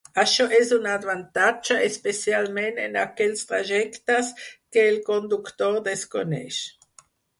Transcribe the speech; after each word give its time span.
Això 0.21 0.45
és 0.59 0.69
un 0.75 0.85
avantatge 0.93 1.75
especialment 1.89 2.81
en 2.85 2.97
aquells 3.01 3.45
trajectes 3.51 4.33
que 4.55 4.87
el 4.95 4.99
conductor 5.11 5.77
desconeix. 5.93 6.63